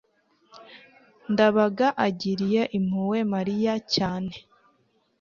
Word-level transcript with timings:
ndabaga 1.31 1.87
agiriye 2.07 2.61
impuhwe 2.77 3.19
mariya 3.33 3.73
cyane 3.95 4.33